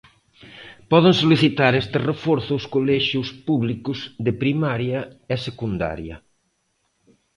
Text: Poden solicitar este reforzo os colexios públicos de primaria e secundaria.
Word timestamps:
Poden 0.91 1.13
solicitar 1.23 1.73
este 1.83 1.97
reforzo 2.11 2.51
os 2.59 2.65
colexios 2.75 3.29
públicos 3.47 3.99
de 4.25 4.31
primaria 4.41 4.99
e 5.33 5.35
secundaria. 5.47 6.15